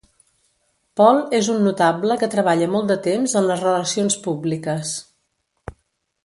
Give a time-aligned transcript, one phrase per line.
[1.01, 4.97] Paul és un notable que treballa molt de temps en les relacions públiques.